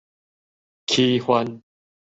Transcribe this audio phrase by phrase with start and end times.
[0.87, 1.61] 起番